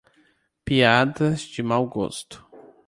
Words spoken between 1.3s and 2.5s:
de mau gosto